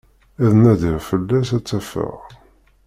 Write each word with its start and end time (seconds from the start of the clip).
Ad 0.43 0.53
nadiɣ 0.61 0.97
fell-as, 1.09 1.49
ad 1.57 1.63
tt-afeɣ. 1.63 2.17